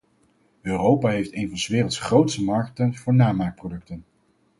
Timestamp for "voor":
2.95-3.13